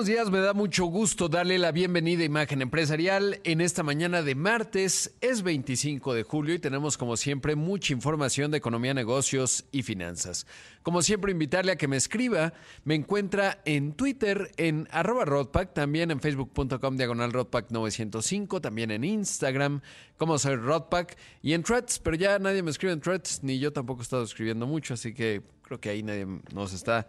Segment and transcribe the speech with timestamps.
[0.00, 4.22] Buenos días, me da mucho gusto darle la bienvenida a Imagen Empresarial en esta mañana
[4.22, 9.66] de martes, es 25 de julio y tenemos como siempre mucha información de economía, negocios
[9.72, 10.46] y finanzas.
[10.82, 16.10] Como siempre invitarle a que me escriba, me encuentra en Twitter en arroba Rodpack, también
[16.10, 19.82] en facebook.com diagonal Rodpack 905, también en Instagram
[20.16, 23.70] como soy Rodpack y en Threads, pero ya nadie me escribe en Threads, ni yo
[23.70, 27.06] tampoco he estado escribiendo mucho, así que creo que ahí nadie nos está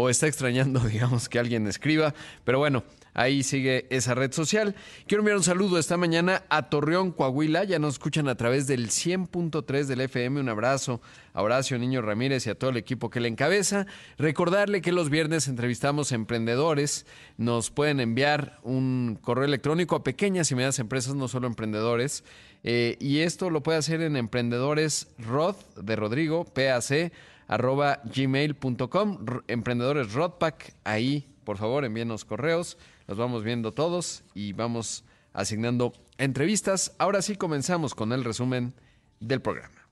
[0.00, 2.14] o está extrañando, digamos, que alguien escriba.
[2.44, 2.84] Pero bueno,
[3.14, 4.76] ahí sigue esa red social.
[5.08, 7.64] Quiero enviar un saludo esta mañana a Torreón, Coahuila.
[7.64, 10.38] Ya nos escuchan a través del 100.3 del FM.
[10.38, 11.00] Un abrazo
[11.32, 13.86] a Horacio Niño Ramírez y a todo el equipo que le encabeza.
[14.18, 17.04] Recordarle que los viernes entrevistamos emprendedores.
[17.36, 22.22] Nos pueden enviar un correo electrónico a pequeñas y medianas empresas, no solo emprendedores.
[22.62, 27.10] Eh, y esto lo puede hacer en Emprendedores Rod de Rodrigo, PAC
[27.48, 35.02] arroba gmail.com, emprendedores Rodpack, ahí por favor envíenos correos, los vamos viendo todos y vamos
[35.32, 36.94] asignando entrevistas.
[36.98, 38.74] Ahora sí comenzamos con el resumen
[39.18, 39.88] del programa.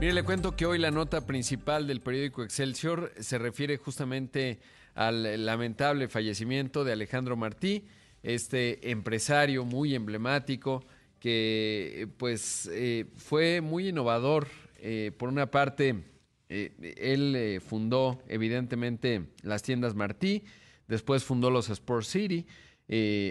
[0.00, 4.60] Mire, le cuento que hoy la nota principal del periódico Excelsior se refiere justamente
[4.94, 7.86] al lamentable fallecimiento de Alejandro Martí,
[8.22, 10.84] este empresario muy emblemático
[11.18, 14.48] que pues eh, fue muy innovador
[14.86, 16.04] eh, por una parte,
[16.50, 20.44] eh, él eh, fundó evidentemente las tiendas Martí,
[20.88, 22.46] después fundó los Sport City,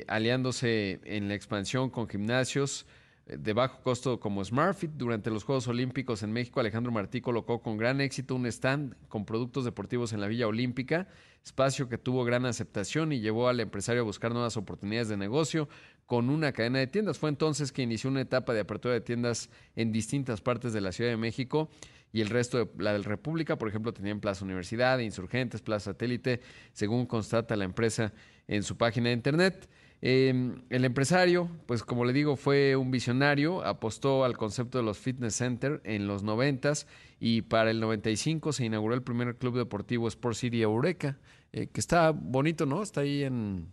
[0.08, 2.88] aliándose en la expansión con gimnasios
[3.26, 4.92] de bajo costo como SmartFit.
[4.92, 9.26] Durante los Juegos Olímpicos en México, Alejandro Martí colocó con gran éxito un stand con
[9.26, 11.08] productos deportivos en la Villa Olímpica,
[11.44, 15.70] espacio que tuvo gran aceptación y llevó al empresario a buscar nuevas oportunidades de negocio
[16.06, 17.18] con una cadena de tiendas.
[17.18, 20.92] Fue entonces que inició una etapa de apertura de tiendas en distintas partes de la
[20.92, 21.70] Ciudad de México
[22.12, 26.42] y el resto de la del República, por ejemplo, tenían Plaza Universidad, Insurgentes, Plaza Satélite,
[26.72, 28.14] según constata la empresa
[28.48, 29.68] en su página de internet.
[30.06, 34.98] Em, el empresario, pues como le digo, fue un visionario, apostó al concepto de los
[34.98, 36.74] fitness center en los 90
[37.22, 41.18] y para el 95 se inauguró el primer club deportivo Sport City Eureka,
[41.54, 42.84] eh, que está bonito, ¿no?
[42.84, 43.70] Está ahí en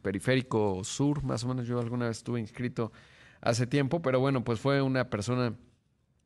[0.00, 2.90] periférico sur, más o menos yo alguna vez estuve inscrito
[3.42, 5.58] hace tiempo, pero bueno, pues fue una persona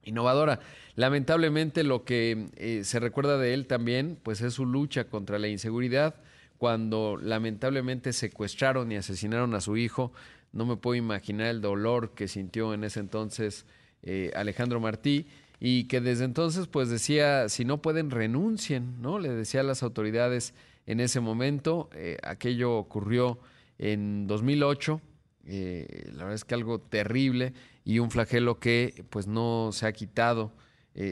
[0.04, 0.60] innovadora.
[0.94, 5.48] Lamentablemente lo que eh, se recuerda de él también, pues es su lucha contra la
[5.48, 6.22] inseguridad,
[6.60, 10.12] cuando lamentablemente secuestraron y asesinaron a su hijo.
[10.52, 13.64] No me puedo imaginar el dolor que sintió en ese entonces
[14.02, 15.26] eh, Alejandro Martí
[15.58, 19.18] y que desde entonces pues decía, si no pueden, renuncien, ¿no?
[19.18, 20.52] Le decía a las autoridades
[20.84, 21.88] en ese momento.
[21.94, 23.38] Eh, aquello ocurrió
[23.78, 25.00] en 2008.
[25.46, 27.54] Eh, la verdad es que algo terrible
[27.86, 30.52] y un flagelo que pues no se ha quitado,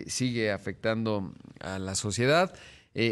[0.09, 2.53] sigue afectando a la sociedad.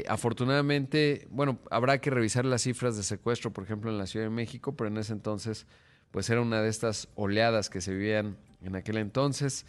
[0.09, 4.31] Afortunadamente, bueno, habrá que revisar las cifras de secuestro, por ejemplo, en la Ciudad de
[4.31, 5.67] México, pero en ese entonces,
[6.11, 9.65] pues era una de estas oleadas que se vivían en aquel entonces.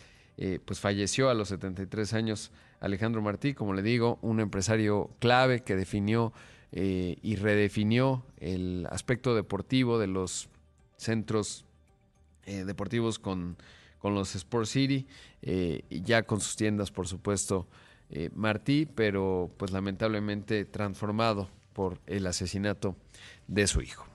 [0.66, 5.76] pues falleció a los 73 años Alejandro Martí, como le digo, un empresario clave que
[5.76, 6.34] definió
[6.72, 10.50] eh, y redefinió el aspecto deportivo de los
[10.98, 11.66] centros
[12.46, 13.58] eh, deportivos con,
[14.00, 15.08] con, los Sport City,
[15.42, 17.68] eh, ya con sus tiendas, por supuesto,
[18.34, 22.96] Martí, pero pues lamentablemente transformado por el asesinato
[23.48, 24.08] de su hijo.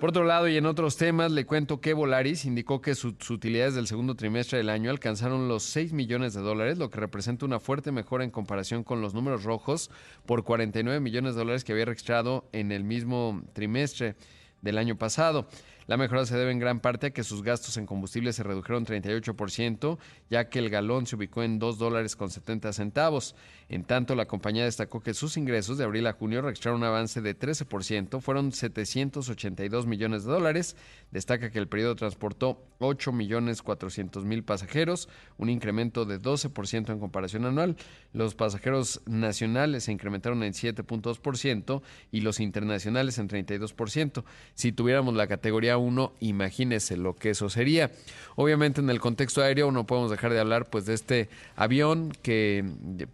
[0.00, 3.74] Por otro lado, y en otros temas, le cuento que Volaris indicó que sus utilidades
[3.74, 7.60] del segundo trimestre del año alcanzaron los 6 millones de dólares, lo que representa una
[7.60, 9.90] fuerte mejora en comparación con los números rojos
[10.24, 14.16] por 49 millones de dólares que había registrado en el mismo trimestre
[14.62, 15.48] del año pasado.
[15.90, 18.86] La mejora se debe en gran parte a que sus gastos en combustible se redujeron
[18.86, 19.98] 38%,
[20.30, 23.34] ya que el galón se ubicó en 2 dólares con 70 centavos.
[23.68, 27.20] En tanto, la compañía destacó que sus ingresos de abril a junio registraron un avance
[27.20, 30.76] de 13%, fueron 782 millones de dólares.
[31.10, 35.08] Destaca que el periodo transportó 8 millones 400 mil pasajeros,
[35.38, 37.76] un incremento de 12% en comparación anual.
[38.12, 41.82] Los pasajeros nacionales se incrementaron en 7.2%
[42.12, 44.22] y los internacionales en 32%.
[44.54, 47.90] Si tuviéramos la categoría 1, imagínese lo que eso sería.
[48.36, 52.64] Obviamente en el contexto aéreo no podemos dejar de hablar pues de este avión que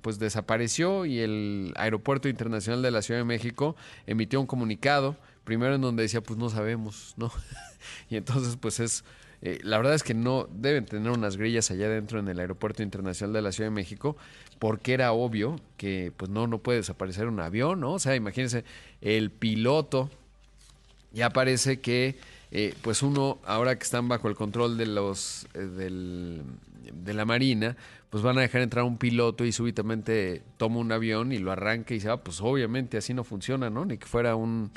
[0.03, 5.75] pues desapareció y el Aeropuerto Internacional de la Ciudad de México emitió un comunicado, primero
[5.75, 7.31] en donde decía pues no sabemos, ¿no?
[8.11, 9.05] y entonces pues es
[9.43, 12.83] eh, la verdad es que no deben tener unas grillas allá dentro en el Aeropuerto
[12.83, 14.17] Internacional de la Ciudad de México,
[14.59, 17.93] porque era obvio que pues no, no puede desaparecer un avión, ¿no?
[17.93, 18.65] O sea, imagínense,
[19.00, 20.11] el piloto
[21.17, 22.17] ya parece que
[22.53, 26.43] eh, pues uno, ahora que están bajo el control de los eh,
[26.93, 27.75] de la Marina,
[28.11, 31.95] pues van a dejar entrar un piloto y súbitamente toma un avión y lo arranca
[31.95, 33.85] y se va, pues obviamente así no funciona, ¿no?
[33.85, 34.71] Ni que fuera un,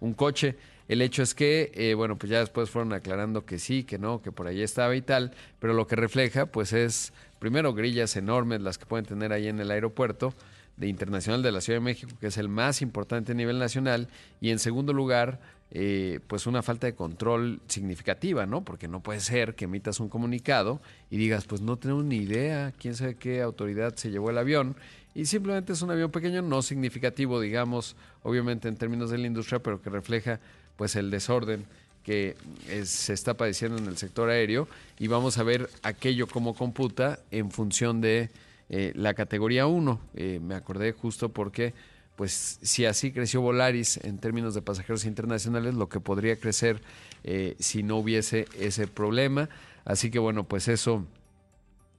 [0.00, 0.56] un coche.
[0.88, 4.20] El hecho es que, eh, bueno, pues ya después fueron aclarando que sí, que no,
[4.20, 8.60] que por ahí estaba y tal, pero lo que refleja, pues es, primero, grillas enormes
[8.60, 10.34] las que pueden tener ahí en el aeropuerto
[10.76, 14.08] de Internacional de la Ciudad de México, que es el más importante a nivel nacional,
[14.40, 15.40] y en segundo lugar,
[15.70, 18.64] eh, pues una falta de control significativa, ¿no?
[18.64, 20.80] Porque no puede ser que emitas un comunicado
[21.10, 24.76] y digas, pues no tenemos ni idea, quién sabe qué autoridad se llevó el avión,
[25.14, 29.60] y simplemente es un avión pequeño, no significativo, digamos, obviamente en términos de la industria,
[29.60, 30.40] pero que refleja
[30.76, 31.66] pues el desorden
[32.02, 32.36] que
[32.84, 34.68] se está padeciendo en el sector aéreo
[34.98, 38.30] y vamos a ver aquello como computa en función de
[38.68, 40.00] eh, la categoría 1.
[40.14, 41.74] Eh, me acordé justo porque
[42.16, 46.80] pues si así creció Volaris en términos de pasajeros internacionales, lo que podría crecer
[47.24, 49.48] eh, si no hubiese ese problema.
[49.84, 51.04] Así que bueno, pues eso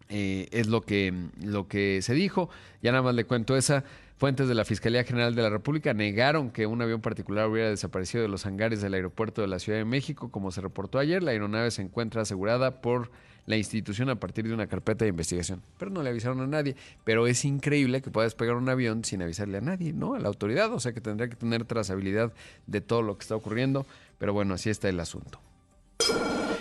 [0.08, 2.50] es lo que, lo que se dijo.
[2.82, 3.84] Ya nada más le cuento esa.
[4.18, 8.22] Fuentes de la Fiscalía General de la República negaron que un avión particular hubiera desaparecido
[8.22, 11.22] de los hangares del aeropuerto de la Ciudad de México, como se reportó ayer.
[11.22, 13.12] La aeronave se encuentra asegurada por
[13.46, 15.62] la institución a partir de una carpeta de investigación.
[15.78, 16.76] Pero no le avisaron a nadie.
[17.04, 20.16] Pero es increíble que pueda despegar un avión sin avisarle a nadie, ¿no?
[20.16, 20.74] A la autoridad.
[20.74, 22.34] O sea que tendría que tener trazabilidad
[22.68, 23.86] de todo lo que está ocurriendo.
[24.18, 25.40] Pero bueno, así está el asunto.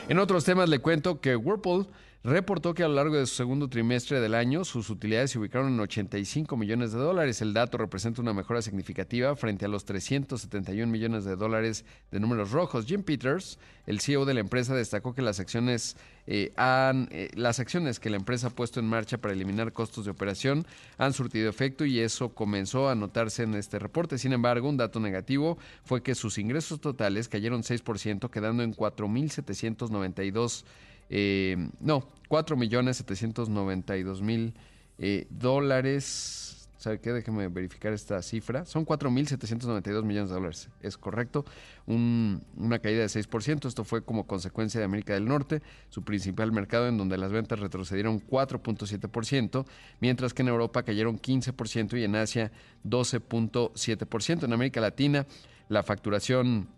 [0.09, 1.87] En otros temas le cuento que Whirlpool
[2.25, 5.75] reportó que a lo largo de su segundo trimestre del año sus utilidades se ubicaron
[5.75, 7.43] en 85 millones de dólares.
[7.43, 12.50] El dato representa una mejora significativa frente a los 371 millones de dólares de números
[12.50, 12.87] rojos.
[12.87, 17.61] Jim Peters, el CEO de la empresa, destacó que las acciones, eh, han, eh, las
[17.61, 20.67] acciones que la empresa ha puesto en marcha para eliminar costos de operación
[20.97, 24.17] han surtido efecto y eso comenzó a notarse en este reporte.
[24.17, 30.65] Sin embargo, un dato negativo fue que sus ingresos totales cayeron 6%, quedando en 4.792
[31.11, 34.55] eh, no, 4 millones 792 mil
[34.99, 36.69] eh, dólares.
[36.77, 37.12] ¿Sabe qué?
[37.12, 38.67] Déjeme verificar esta cifra.
[38.67, 40.69] Son 4.792 millones de dólares.
[40.83, 41.47] Es correcto.
[41.87, 43.67] una caída de 6%.
[43.67, 47.59] Esto fue como consecuencia de América del Norte, su principal mercado en donde las ventas
[47.59, 49.65] retrocedieron 4.7%,
[50.01, 52.53] mientras que en Europa cayeron 15% y en Asia
[52.85, 54.45] 12.7%.
[54.45, 55.27] En América Latina
[55.71, 56.69] la facturación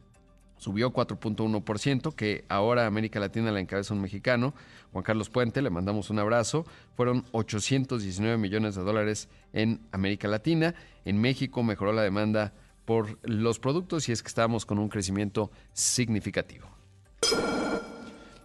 [0.58, 4.54] subió 4.1%, que ahora América Latina la encabeza un mexicano,
[4.92, 6.64] Juan Carlos Puente, le mandamos un abrazo.
[6.96, 10.74] Fueron 819 millones de dólares en América Latina.
[11.04, 12.52] En México mejoró la demanda
[12.84, 16.66] por los productos y es que estamos con un crecimiento significativo.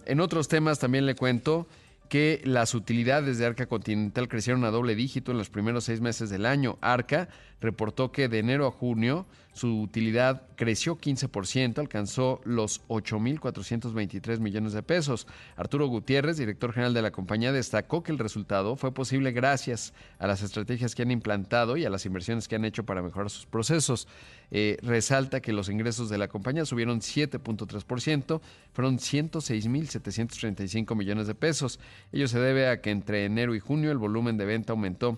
[0.06, 1.68] En otros temas también le cuento
[2.12, 6.30] que las utilidades de Arca Continental crecieron a doble dígito en los primeros seis meses
[6.30, 6.78] del año.
[6.82, 7.30] Arca
[7.62, 14.84] reportó que de enero a junio su utilidad creció 15%, alcanzó los 8.423 millones de
[14.84, 15.26] pesos.
[15.56, 20.28] Arturo Gutiérrez, director general de la compañía, destacó que el resultado fue posible gracias a
[20.28, 23.46] las estrategias que han implantado y a las inversiones que han hecho para mejorar sus
[23.46, 24.10] procesos.
[24.54, 28.42] Eh, resalta que los ingresos de la compañía subieron 7.3%,
[28.74, 31.80] fueron 106.735 millones de pesos.
[32.12, 35.18] Ello se debe a que entre enero y junio el volumen de venta aumentó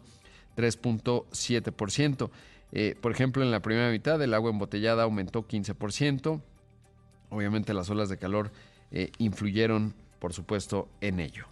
[0.55, 2.29] 3.7%.
[2.73, 6.39] Eh, por ejemplo, en la primera mitad el agua embotellada aumentó 15%.
[7.29, 8.51] Obviamente las olas de calor
[8.91, 11.47] eh, influyeron, por supuesto, en ello.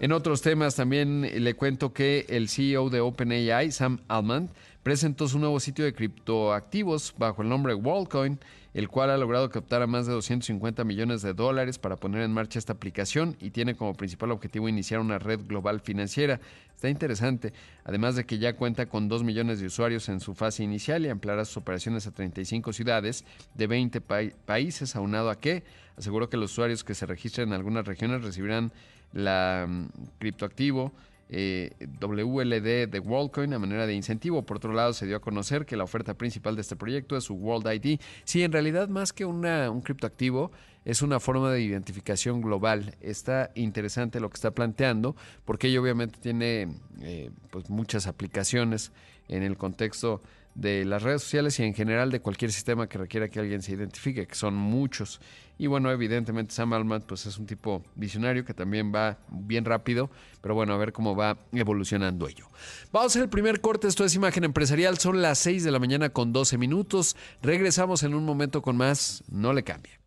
[0.00, 4.50] En otros temas también le cuento que el CEO de OpenAI, Sam Altman,
[4.82, 8.38] presentó su nuevo sitio de criptoactivos bajo el nombre WorldCoin
[8.74, 12.32] el cual ha logrado captar a más de 250 millones de dólares para poner en
[12.32, 16.40] marcha esta aplicación y tiene como principal objetivo iniciar una red global financiera.
[16.74, 17.52] Está interesante,
[17.84, 21.10] además de que ya cuenta con 2 millones de usuarios en su fase inicial y
[21.10, 23.24] ampliará sus operaciones a 35 ciudades
[23.54, 25.64] de 20 países, aunado a que
[25.96, 28.72] aseguró que los usuarios que se registren en algunas regiones recibirán
[29.12, 30.92] la mm, criptoactivo
[31.34, 34.42] eh, WLD de WorldCoin a manera de incentivo.
[34.42, 37.24] Por otro lado, se dio a conocer que la oferta principal de este proyecto es
[37.24, 37.98] su World ID.
[38.24, 40.52] Sí, en realidad, más que una, un criptoactivo,
[40.84, 42.96] es una forma de identificación global.
[43.00, 46.68] Está interesante lo que está planteando, porque ello obviamente tiene
[47.00, 48.92] eh, pues muchas aplicaciones
[49.28, 50.20] en el contexto
[50.54, 53.72] de las redes sociales y en general de cualquier sistema que requiera que alguien se
[53.72, 55.20] identifique, que son muchos.
[55.58, 60.10] Y bueno, evidentemente Sam Altman pues es un tipo visionario que también va bien rápido,
[60.40, 62.48] pero bueno, a ver cómo va evolucionando ello.
[62.92, 65.78] Vamos a hacer el primer corte, esto es Imagen Empresarial, son las 6 de la
[65.78, 67.16] mañana con 12 minutos.
[67.42, 70.01] Regresamos en un momento con más, no le cambie.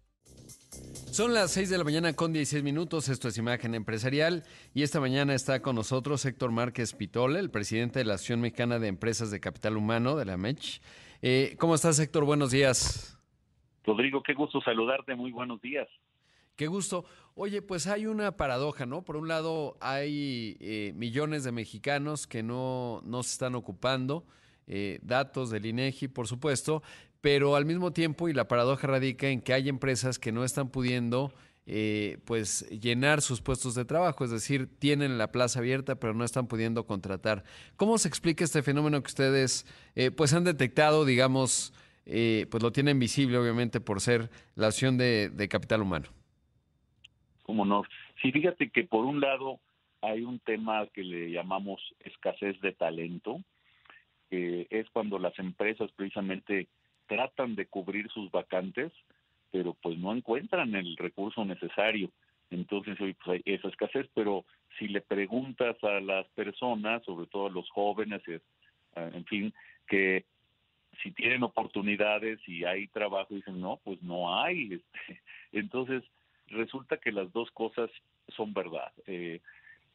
[1.15, 4.43] Son las 6 de la mañana con 16 minutos, esto es Imagen Empresarial
[4.73, 8.79] y esta mañana está con nosotros Héctor Márquez Pitole, el presidente de la Asociación Mexicana
[8.79, 10.81] de Empresas de Capital Humano, de la MECH.
[11.21, 12.25] Eh, ¿Cómo estás Héctor?
[12.25, 13.17] Buenos días.
[13.85, 15.87] Rodrigo, qué gusto saludarte, muy buenos días.
[16.57, 17.05] Qué gusto.
[17.33, 19.05] Oye, pues hay una paradoja, ¿no?
[19.05, 24.25] Por un lado, hay eh, millones de mexicanos que no, no se están ocupando,
[24.67, 26.83] eh, datos del INEGI, por supuesto,
[27.25, 30.69] pero al mismo tiempo, y la paradoja radica en que hay empresas que no están
[30.69, 31.33] pudiendo
[31.65, 36.23] eh, pues llenar sus puestos de trabajo, es decir, tienen la plaza abierta pero no
[36.23, 37.43] están pudiendo contratar.
[37.77, 39.65] ¿Cómo se explica este fenómeno que ustedes
[39.95, 41.73] eh, pues han detectado, digamos,
[42.05, 46.09] eh, pues lo tienen visible obviamente por ser la acción de, capital humano?
[47.41, 47.85] ¿Cómo no?
[48.21, 49.59] Sí, fíjate que por un lado
[50.01, 53.41] hay un tema que le llamamos escasez de talento,
[54.29, 56.67] que es cuando las empresas precisamente
[57.07, 58.91] tratan de cubrir sus vacantes,
[59.51, 62.09] pero pues no encuentran el recurso necesario.
[62.51, 64.45] Entonces hoy pues, hay esa escasez, pero
[64.77, 68.21] si le preguntas a las personas, sobre todo a los jóvenes,
[68.95, 69.53] en fin,
[69.87, 70.25] que
[71.01, 74.81] si tienen oportunidades y hay trabajo, dicen, no, pues no hay.
[75.05, 75.21] Este,
[75.51, 76.03] entonces,
[76.47, 77.89] resulta que las dos cosas
[78.35, 78.91] son verdad.
[79.07, 79.41] Eh,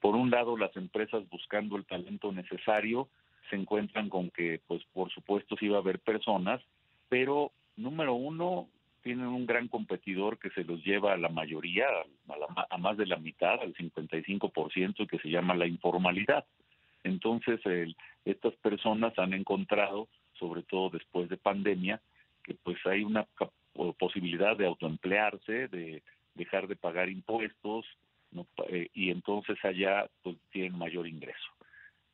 [0.00, 3.08] por un lado, las empresas buscando el talento necesario
[3.50, 6.62] se encuentran con que, pues por supuesto, sí va a haber personas,
[7.10, 8.68] pero número uno,
[9.02, 11.86] tienen un gran competidor que se los lleva a la mayoría,
[12.70, 16.46] a, más de la mitad, al 55%, que se llama la informalidad.
[17.04, 17.60] Entonces,
[18.24, 22.00] estas personas han encontrado, sobre todo después de pandemia,
[22.44, 23.26] que pues hay una
[23.98, 26.02] posibilidad de autoemplearse, de
[26.34, 27.86] dejar de pagar impuestos,
[28.68, 31.48] eh, y entonces allá pues tienen mayor ingreso.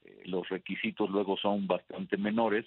[0.04, 2.64] Eh, los requisitos luego son bastante menores,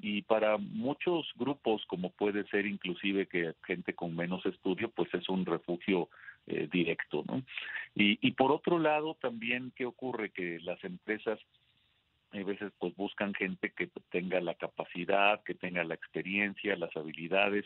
[0.00, 5.28] y para muchos grupos como puede ser inclusive que gente con menos estudio pues es
[5.28, 6.08] un refugio
[6.46, 7.42] eh, directo no
[7.94, 11.38] y, y por otro lado también qué ocurre que las empresas
[12.32, 17.64] a veces pues buscan gente que tenga la capacidad que tenga la experiencia las habilidades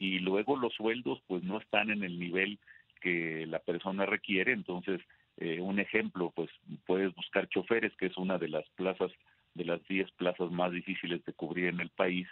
[0.00, 2.58] y luego los sueldos pues no están en el nivel
[3.00, 4.52] que la persona requiere.
[4.52, 5.00] Entonces
[5.36, 6.50] eh, un ejemplo pues
[6.86, 9.10] puedes buscar choferes que es una de las plazas
[9.54, 12.26] de las 10 plazas más difíciles de cubrir en el país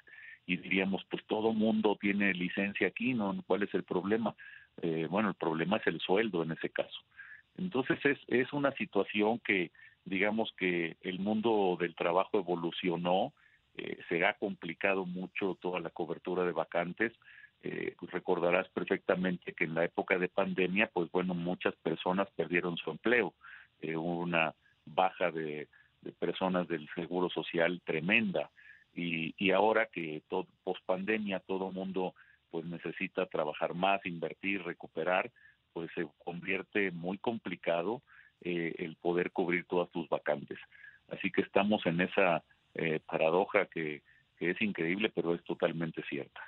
[0.46, 3.42] y diríamos, pues todo mundo tiene licencia aquí, ¿no?
[3.46, 4.34] ¿Cuál es el problema?
[4.80, 7.00] Eh, bueno, el problema es el sueldo en ese caso.
[7.58, 9.72] Entonces es, es una situación que,
[10.04, 13.32] digamos que el mundo del trabajo evolucionó,
[13.78, 17.12] eh, se ha complicado mucho toda la cobertura de vacantes.
[17.62, 22.90] Eh, recordarás perfectamente que en la época de pandemia, pues bueno, muchas personas perdieron su
[22.90, 23.34] empleo,
[23.80, 25.68] eh, una baja de
[26.02, 28.50] de personas del seguro social tremenda
[28.94, 32.14] y, y ahora que todo post pandemia todo mundo
[32.50, 35.30] pues necesita trabajar más invertir recuperar
[35.72, 38.02] pues se convierte muy complicado
[38.40, 40.58] eh, el poder cubrir todas tus vacantes
[41.08, 42.42] así que estamos en esa
[42.74, 44.02] eh, paradoja que,
[44.38, 46.40] que es increíble, pero es totalmente cierta.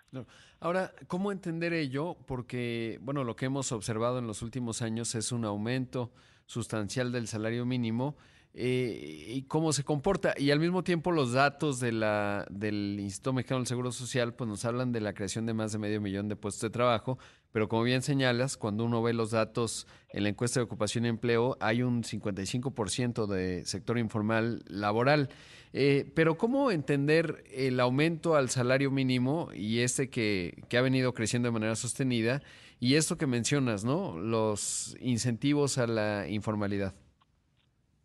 [0.60, 2.16] Ahora, ¿cómo entender ello?
[2.26, 6.12] Porque, bueno, lo que hemos observado en los últimos años es un aumento
[6.46, 8.16] sustancial del salario mínimo
[8.52, 10.34] eh, y cómo se comporta.
[10.36, 14.48] Y al mismo tiempo los datos de la, del Instituto Mexicano del Seguro Social pues
[14.48, 17.18] nos hablan de la creación de más de medio millón de puestos de trabajo,
[17.52, 21.08] pero como bien señalas, cuando uno ve los datos en la encuesta de ocupación y
[21.08, 25.28] empleo, hay un 55% de sector informal laboral.
[25.72, 31.14] Eh, pero ¿cómo entender el aumento al salario mínimo y este que, que ha venido
[31.14, 32.42] creciendo de manera sostenida
[32.80, 34.18] y esto que mencionas, ¿no?
[34.18, 36.94] Los incentivos a la informalidad.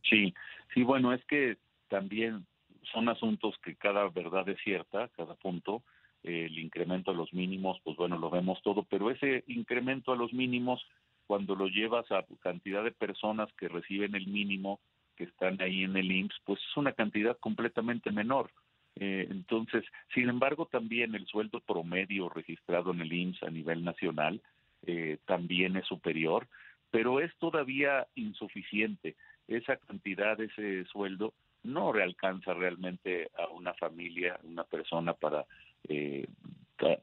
[0.10, 0.34] Sí,
[0.74, 1.58] sí, bueno, es que
[1.88, 2.46] también
[2.92, 5.84] son asuntos que cada verdad es cierta, cada punto,
[6.24, 10.34] el incremento a los mínimos, pues bueno, lo vemos todo, pero ese incremento a los
[10.34, 10.84] mínimos,
[11.28, 14.80] cuando lo llevas a cantidad de personas que reciben el mínimo,
[15.16, 18.52] que están ahí en el IMSS, pues es una cantidad completamente menor.
[18.96, 19.84] Eh, entonces,
[20.14, 24.42] sin embargo, también el sueldo promedio registrado en el IMSS a nivel nacional
[24.86, 26.48] eh, también es superior,
[26.92, 29.16] pero es todavía insuficiente
[29.48, 31.34] esa cantidad, ese sueldo,
[31.64, 35.46] no alcanza realmente a una familia, una persona para,
[35.88, 36.28] eh,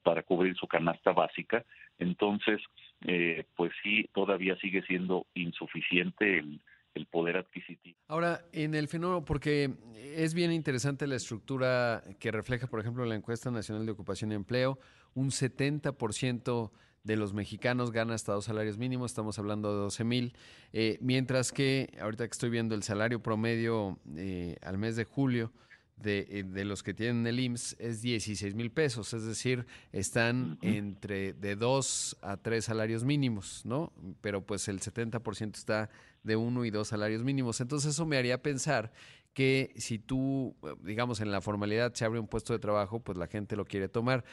[0.02, 1.64] para cubrir su canasta básica.
[1.98, 2.60] Entonces,
[3.06, 6.60] eh, pues sí, todavía sigue siendo insuficiente el,
[6.94, 7.96] el poder adquisitivo.
[8.08, 13.14] Ahora, en el fenómeno, porque es bien interesante la estructura que refleja, por ejemplo, la
[13.14, 14.78] encuesta nacional de ocupación y empleo,
[15.14, 16.70] un 70%
[17.04, 20.36] de los mexicanos gana hasta dos salarios mínimos, estamos hablando de 12 mil,
[20.72, 25.52] eh, mientras que ahorita que estoy viendo el salario promedio eh, al mes de julio
[25.96, 30.58] de, eh, de, los que tienen el IMSS es 16 mil pesos, es decir, están
[30.62, 33.92] entre de dos a tres salarios mínimos, ¿no?
[34.20, 35.90] Pero pues el 70% está
[36.22, 37.60] de uno y dos salarios mínimos.
[37.60, 38.92] Entonces eso me haría pensar
[39.32, 43.26] que si tú, digamos, en la formalidad se abre un puesto de trabajo, pues la
[43.26, 44.24] gente lo quiere tomar.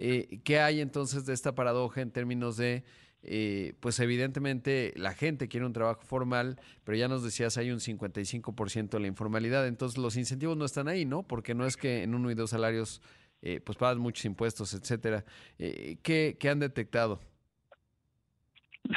[0.00, 2.84] Eh, ¿Qué hay entonces de esta paradoja en términos de,
[3.22, 7.80] eh, pues evidentemente la gente quiere un trabajo formal, pero ya nos decías hay un
[7.80, 11.24] 55% de la informalidad, entonces los incentivos no están ahí, ¿no?
[11.24, 13.02] Porque no es que en uno y dos salarios
[13.42, 15.24] eh, pues pagan muchos impuestos, etcétera.
[15.58, 17.20] ¿qué, ¿Qué han detectado?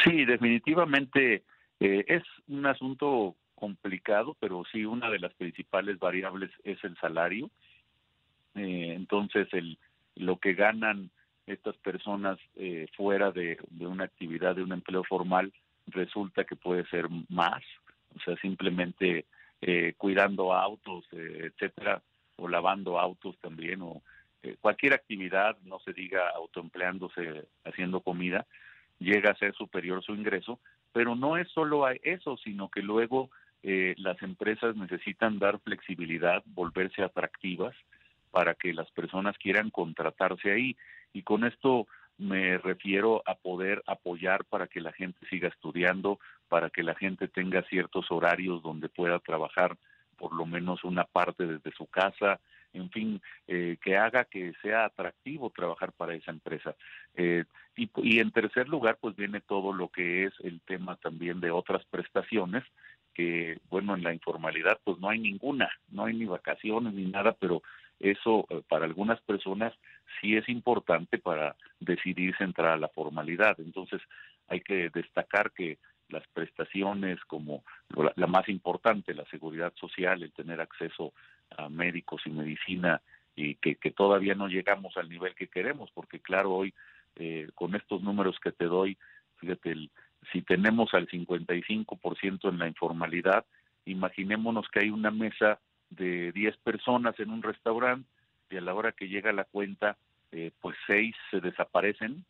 [0.03, 1.43] Sí, definitivamente
[1.79, 7.49] es un asunto complicado, pero sí una de las principales variables es el salario.
[8.55, 9.77] Eh, entonces, el,
[10.15, 11.09] lo que ganan
[11.47, 15.51] estas personas eh, fuera de, una actividad, de un empleo formal,
[15.87, 17.63] resulta que puede ser más,
[18.15, 19.25] o sea, simplemente
[19.61, 22.01] eh, cuidando autos, etcétera,
[22.37, 24.01] o lavando autos también, o
[24.59, 28.47] cualquier actividad, no se diga autoempleándose, haciendo comida,
[28.99, 30.59] llega a ser superior su ingreso,
[30.93, 33.29] pero no es solo eso, sino que luego
[33.63, 37.75] eh, las empresas necesitan dar flexibilidad, volverse atractivas
[38.31, 40.75] para que las personas quieran contratarse ahí.
[41.13, 46.69] Y con esto me refiero a poder apoyar para que la gente siga estudiando, para
[46.69, 49.77] que la gente tenga ciertos horarios donde pueda trabajar
[50.17, 52.39] por lo menos una parte desde su casa,
[52.73, 56.75] en fin, eh, que haga que sea atractivo trabajar para esa empresa.
[57.15, 57.43] Eh,
[57.75, 61.49] y, y, en tercer lugar, pues viene todo lo que es el tema también de
[61.49, 62.63] otras prestaciones
[63.13, 67.35] que, bueno, en la informalidad pues no hay ninguna, no hay ni vacaciones ni nada,
[67.39, 67.61] pero
[68.01, 69.73] eso eh, para algunas personas
[70.19, 73.59] sí es importante para decidirse entrar a la formalidad.
[73.59, 74.01] Entonces
[74.47, 75.77] hay que destacar que
[76.09, 77.63] las prestaciones como
[78.15, 81.13] la, más importante, la seguridad social, el tener acceso
[81.57, 83.01] a médicos y medicina
[83.35, 86.73] y que, que todavía no llegamos al nivel que queremos, porque claro, hoy
[87.15, 88.97] eh, con estos números que te doy,
[89.37, 89.89] fíjate,
[90.31, 93.45] si tenemos al 55% en la informalidad,
[93.85, 95.59] imaginémonos que hay una mesa
[95.91, 98.09] de 10 personas en un restaurante
[98.49, 99.97] y a la hora que llega la cuenta,
[100.31, 102.25] eh, pues seis se desaparecen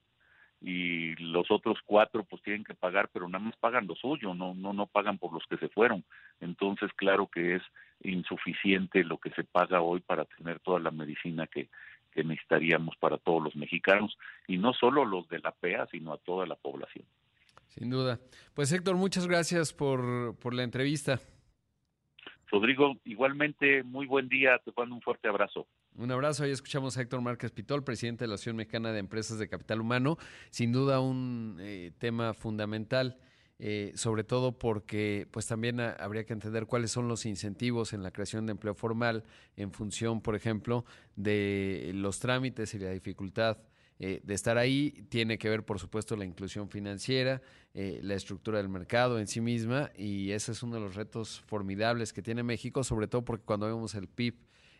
[0.61, 4.53] y los otros cuatro pues tienen que pagar, pero nada más pagan lo suyo, no,
[4.53, 6.03] no, no pagan por los que se fueron.
[6.39, 7.63] Entonces, claro que es
[8.03, 11.69] insuficiente lo que se paga hoy para tener toda la medicina que,
[12.11, 16.17] que necesitaríamos para todos los mexicanos, y no solo los de la PEA, sino a
[16.17, 17.05] toda la población.
[17.67, 18.19] Sin duda.
[18.53, 21.19] Pues Héctor, muchas gracias por, por la entrevista.
[22.51, 25.67] Rodrigo, igualmente, muy buen día, te mando un fuerte abrazo.
[25.95, 29.39] Un abrazo, hoy escuchamos a Héctor Márquez Pitol, presidente de la Asociación Mexicana de Empresas
[29.39, 30.17] de Capital Humano,
[30.49, 33.17] sin duda un eh, tema fundamental,
[33.57, 38.11] eh, sobre todo porque pues también habría que entender cuáles son los incentivos en la
[38.11, 39.23] creación de empleo formal
[39.55, 40.83] en función, por ejemplo,
[41.15, 43.59] de los trámites y la dificultad
[44.03, 45.05] eh, de estar ahí.
[45.09, 47.39] Tiene que ver, por supuesto, la inclusión financiera,
[47.75, 51.43] eh, la estructura del mercado en sí misma, y ese es uno de los retos
[51.45, 54.33] formidables que tiene México, sobre todo porque cuando vemos el PIB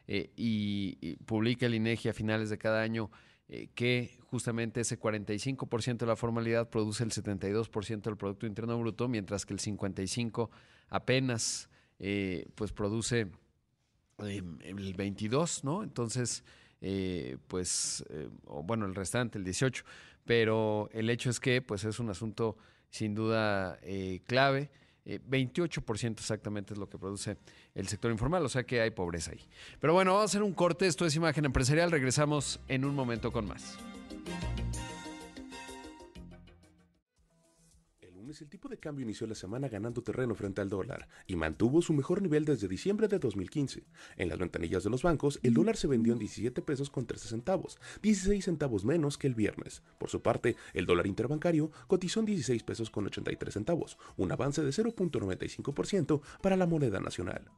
[0.07, 3.11] eh, y, publica el INEGI a finales de cada año
[3.75, 9.45] que justamente ese 45% de la formalidad produce el 72% del Producto Interno Bruto, mientras
[9.45, 10.49] que el 55%
[10.87, 11.69] apenas
[12.55, 13.27] pues produce
[14.19, 15.83] el 22%, ¿no?
[15.83, 16.45] Entonces,
[16.81, 18.27] eh, pues, eh,
[18.63, 19.83] bueno, el restante, el 18,
[20.25, 22.57] pero el hecho es que pues es un asunto
[22.89, 24.69] sin duda eh, clave.
[25.03, 27.35] 28% exactamente es lo que produce
[27.73, 29.41] el sector informal, o sea que hay pobreza ahí.
[29.79, 33.31] Pero bueno, vamos a hacer un corte, esto es Imagen Empresarial, regresamos en un momento
[33.31, 33.79] con más.
[38.39, 41.91] El tipo de cambio inició la semana ganando terreno frente al dólar y mantuvo su
[41.91, 43.83] mejor nivel desde diciembre de 2015.
[44.15, 47.27] En las ventanillas de los bancos, el dólar se vendió en 17 pesos con 13
[47.27, 49.83] centavos, 16 centavos menos que el viernes.
[49.97, 54.63] Por su parte, el dólar interbancario cotizó en 16 pesos con 83 centavos, un avance
[54.63, 57.49] de 0.95% para la moneda nacional.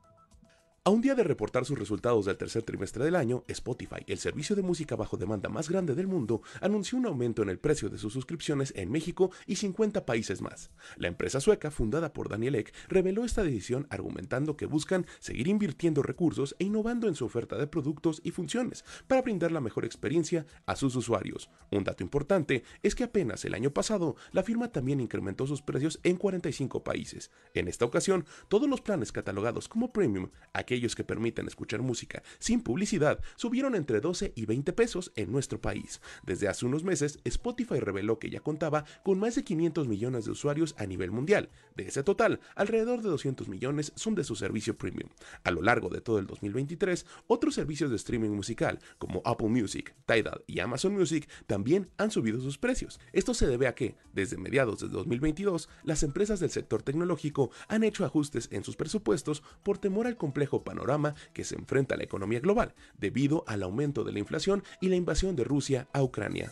[0.86, 4.54] A un día de reportar sus resultados del tercer trimestre del año, Spotify, el servicio
[4.54, 7.98] de música bajo demanda más grande del mundo, anunció un aumento en el precio de
[7.98, 10.72] sus suscripciones en México y 50 países más.
[10.98, 16.04] La empresa sueca, fundada por Daniel Ek, reveló esta decisión argumentando que buscan seguir invirtiendo
[16.04, 20.46] recursos e innovando en su oferta de productos y funciones para brindar la mejor experiencia
[20.66, 21.50] a sus usuarios.
[21.72, 26.02] Un dato importante es que apenas el año pasado, la firma también incrementó sus precios
[26.04, 27.32] en 45 países.
[27.54, 30.30] En esta ocasión, todos los planes catalogados como premium,
[30.74, 35.62] aquellos que permiten escuchar música sin publicidad subieron entre 12 y 20 pesos en nuestro
[35.62, 36.02] país.
[36.26, 40.32] Desde hace unos meses, Spotify reveló que ya contaba con más de 500 millones de
[40.32, 41.50] usuarios a nivel mundial.
[41.76, 45.10] De ese total, alrededor de 200 millones son de su servicio premium.
[45.44, 49.94] A lo largo de todo el 2023, otros servicios de streaming musical como Apple Music,
[50.08, 53.00] Tidal y Amazon Music también han subido sus precios.
[53.12, 57.84] Esto se debe a que, desde mediados de 2022, las empresas del sector tecnológico han
[57.84, 62.40] hecho ajustes en sus presupuestos por temor al complejo panorama que se enfrenta la economía
[62.40, 66.52] global debido al aumento de la inflación y la invasión de Rusia a Ucrania.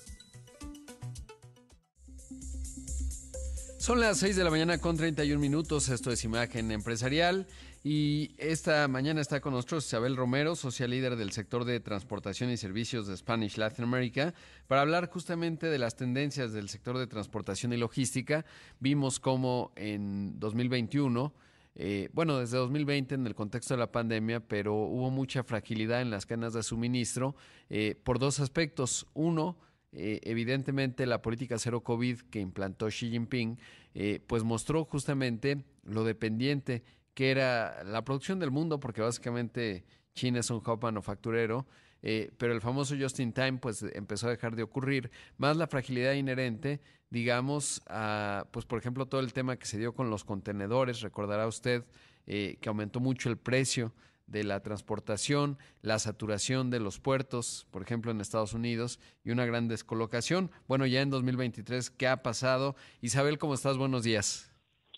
[3.82, 7.48] Son las 6 de la mañana con 31 minutos, esto es Imagen Empresarial
[7.84, 12.58] y esta mañana está con nosotros Isabel Romero, social líder del sector de transportación y
[12.58, 14.36] servicios de Spanish Latin America,
[14.68, 18.46] para hablar justamente de las tendencias del sector de transportación y logística.
[18.80, 21.34] Vimos cómo en 2021
[21.76, 26.10] eh, bueno, desde 2020 en el contexto de la pandemia, pero hubo mucha fragilidad en
[26.10, 27.36] las cadenas de suministro
[27.70, 29.08] eh, por dos aspectos.
[29.14, 29.58] Uno,
[29.94, 33.58] eh, evidentemente la política cero COVID que implantó Xi Jinping,
[33.94, 40.40] eh, pues mostró justamente lo dependiente que era la producción del mundo, porque básicamente China
[40.40, 41.68] es un hub manufacturero,
[42.02, 45.68] eh, pero el famoso just in time pues empezó a dejar de ocurrir, más la
[45.68, 50.24] fragilidad inherente, digamos, a, pues por ejemplo todo el tema que se dio con los
[50.24, 51.86] contenedores, recordará usted
[52.26, 53.94] que aumentó mucho el precio
[54.32, 59.46] de la transportación, la saturación de los puertos, por ejemplo, en Estados Unidos, y una
[59.46, 60.52] gran descolocación.
[60.68, 62.76] Bueno, ya en 2023, ¿qué ha pasado?
[63.02, 63.78] Isabel, ¿cómo estás?
[63.78, 64.52] Buenos días.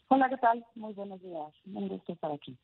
[0.10, 0.64] Hola, ¿qué tal?
[0.76, 1.52] Muy buenos días.
[1.66, 2.56] Un gusto estar aquí.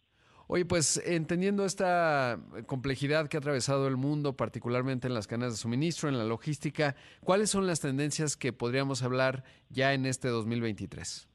[0.51, 5.57] Oye, pues entendiendo esta complejidad que ha atravesado el mundo, particularmente en las cadenas de
[5.57, 11.29] suministro, en la logística, ¿cuáles son las tendencias que podríamos hablar ya en este 2023?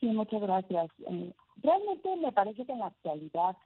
[0.00, 0.90] Sí, muchas gracias.
[1.08, 3.56] Eh, realmente me parece que en la actualidad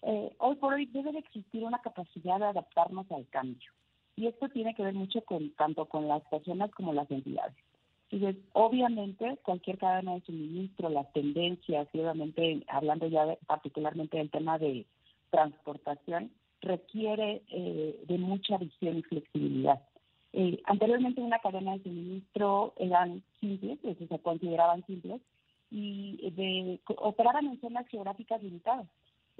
[0.00, 3.70] eh, hoy por hoy debe de existir una capacidad de adaptarnos al cambio.
[4.16, 7.56] Y esto tiene que ver mucho con tanto con las personas como las entidades.
[8.10, 14.58] Entonces, obviamente, cualquier cadena de suministro, las tendencias, y obviamente hablando ya particularmente del tema
[14.58, 14.86] de
[15.30, 19.82] transportación, requiere eh, de mucha visión y flexibilidad.
[20.32, 25.20] Eh, anteriormente una cadena de suministro eran simples, se consideraban simples,
[25.70, 28.86] y de, operaban en zonas geográficas limitadas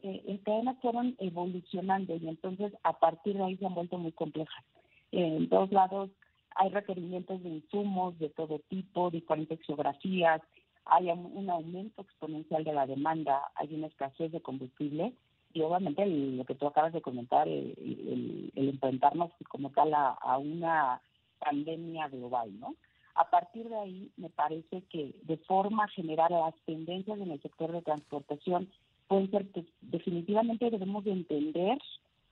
[0.03, 4.65] eh, cadenas fueron evolucionando y entonces a partir de ahí se han vuelto muy complejas.
[5.13, 6.11] en dos lados
[6.57, 10.41] hay requerimientos de insumos de todo tipo, diferentes geografías,
[10.87, 15.13] hay un aumento exponencial de la demanda, hay una escasez de combustible.
[15.53, 21.01] Y obviamente lo que tú acabas de comentar, el, enfrentarnos como tal a, una
[21.39, 22.77] pandemia global, ¿no?
[23.15, 27.73] A partir de ahí, me parece que de forma general las tendencias en el sector
[27.73, 28.69] de transportación
[29.09, 31.79] pueden ser que definitivamente debemos de entender,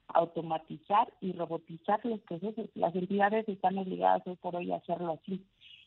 [0.09, 2.69] automatizar y robotizar los procesos.
[2.75, 5.43] Las entidades están obligadas hoy por hoy a hacerlo así.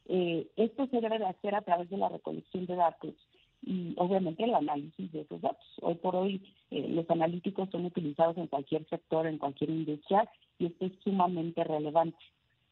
[0.07, 3.13] Eh, esto se debe de hacer a través de la recolección de datos
[3.61, 5.67] y obviamente el análisis de esos datos.
[5.81, 10.67] Hoy por hoy eh, los analíticos son utilizados en cualquier sector, en cualquier industria y
[10.67, 12.17] esto es sumamente relevante.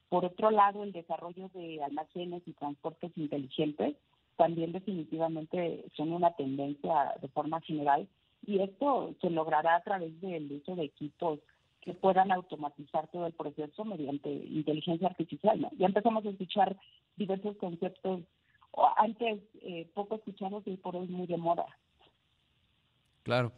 [0.10, 3.96] Por otro lado, el desarrollo de almacenes y transportes inteligentes
[4.38, 8.08] también definitivamente son una tendencia de forma general
[8.46, 11.40] y esto se logrará a través del uso de equipos
[11.82, 15.70] que puedan automatizar todo el proceso mediante inteligencia artificial.
[15.78, 16.76] Ya empezamos a escuchar
[17.16, 18.22] diversos conceptos,
[18.98, 21.66] antes eh, poco escuchados y por hoy muy de moda.
[23.24, 23.52] Claro.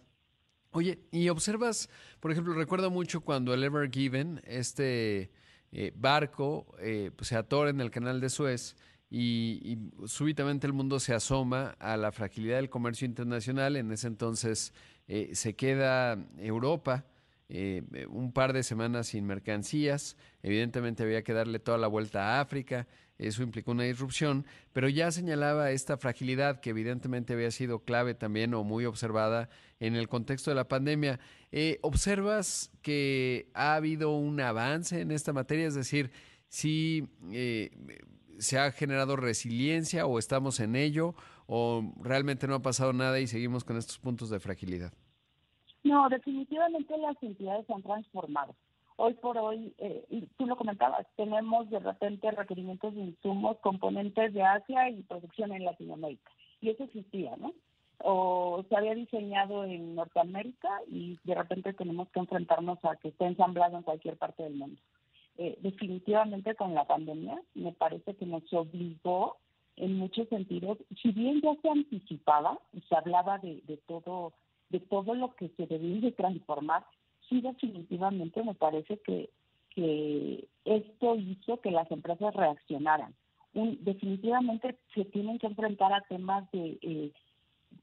[0.72, 5.32] Oye, y observas, por ejemplo, recuerdo mucho cuando el Ever Given, este
[5.72, 8.76] eh, barco, eh, pues, se atora en el canal de Suez
[9.10, 13.76] y, súbitamente el mundo se asoma a la fragilidad del comercio internacional.
[13.76, 14.74] En ese entonces
[15.08, 17.06] eh, se queda Europa
[17.50, 20.18] eh, un par de semanas sin mercancías.
[20.44, 22.88] Evidentemente había que darle toda la vuelta a África.
[23.18, 28.54] Eso implicó una disrupción, pero ya señalaba esta fragilidad que evidentemente había sido clave también
[28.54, 31.20] o muy observada en el contexto de la pandemia.
[31.52, 35.66] Eh, ¿Observas que ha habido un avance en esta materia?
[35.66, 36.12] Es decir,
[36.48, 37.10] si
[38.40, 41.16] se ha generado resiliencia o estamos en ello
[41.48, 44.94] o realmente no ha pasado nada y seguimos con estos puntos de fragilidad?
[45.84, 48.56] No, definitivamente las entidades se han transformado.
[48.98, 54.42] Hoy por hoy, eh, tú lo comentabas, tenemos de repente requerimientos de insumos, componentes de
[54.42, 56.32] Asia y producción en Latinoamérica.
[56.62, 57.54] Y eso existía, ¿no?
[58.00, 63.26] O se había diseñado en Norteamérica y de repente tenemos que enfrentarnos a que esté
[63.26, 64.82] ensamblado en cualquier parte del mundo.
[65.40, 69.38] Eh, definitivamente con la pandemia me parece que nos obligó
[69.76, 74.34] en muchos sentidos, si bien ya se anticipaba y se hablaba de, todo
[74.70, 76.84] de todo lo que se debía de transformar,
[77.30, 79.30] sí definitivamente me parece que,
[79.70, 83.14] que esto hizo que las empresas reaccionaran.
[83.54, 87.12] definitivamente se tienen que enfrentar a temas de eh,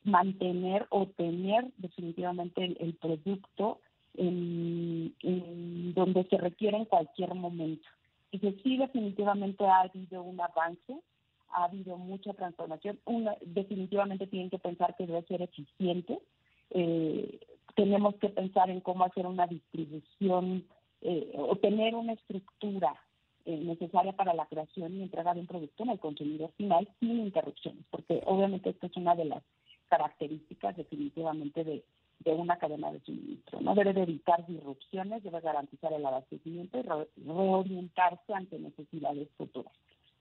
[0.02, 3.78] mantener o tener definitivamente el producto
[4.14, 7.88] en, donde se requiere en cualquier momento.
[8.30, 10.94] Que sí, definitivamente ha habido un avance,
[11.50, 12.98] ha habido mucha transformación.
[13.04, 16.18] Una, definitivamente tienen que pensar que debe ser eficiente.
[16.70, 17.38] Eh,
[17.76, 20.64] tenemos que pensar en cómo hacer una distribución
[21.00, 22.94] eh, o tener una estructura
[23.46, 27.20] eh, necesaria para la creación y entrega de un producto en el consumidor final sin
[27.20, 29.42] interrupciones, porque obviamente esta es una de las
[29.88, 31.84] características definitivamente de,
[32.26, 33.60] una cadena de suministro.
[33.60, 36.82] No debe evitar disrupciones, debe garantizar el abastecimiento y
[37.22, 39.72] reorientarse ante necesidades futuras.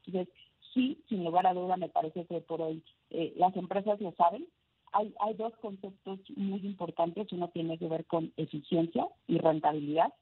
[0.05, 0.33] Entonces,
[0.73, 4.45] sí, sin lugar a duda, me parece que por hoy eh, las empresas lo saben.
[4.91, 7.31] Hay, hay dos conceptos muy importantes.
[7.31, 10.13] Uno tiene que ver con eficiencia y rentabilidad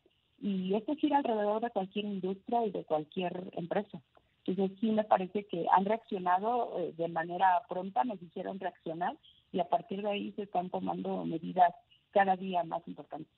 [0.42, 4.02] y esto gira alrededor de cualquier industria y de cualquier empresa.
[4.46, 9.16] Entonces sí me parece que han reaccionado eh, de manera pronta, nos hicieron reaccionar
[9.52, 11.74] y a partir de ahí se están tomando medidas
[12.12, 13.32] cada día más importantes.